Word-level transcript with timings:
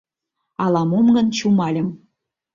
Ала-мом 0.63 1.07
гын 1.15 1.27
чумальым. 1.37 1.87